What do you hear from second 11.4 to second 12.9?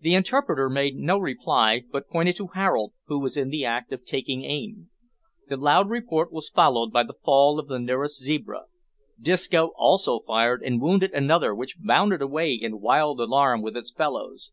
which bounded away in